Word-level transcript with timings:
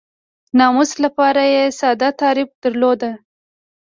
ناموس 0.57 0.91
لپاره 1.03 1.41
یې 1.53 1.63
ساده 1.79 2.09
تعریف 2.21 2.49
درلود. 2.63 3.01